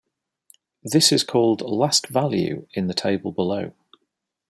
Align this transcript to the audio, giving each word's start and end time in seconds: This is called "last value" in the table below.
This 0.81 1.11
is 1.11 1.23
called 1.23 1.61
"last 1.61 2.07
value" 2.07 2.65
in 2.73 2.87
the 2.87 2.95
table 2.95 3.31
below. 3.31 3.75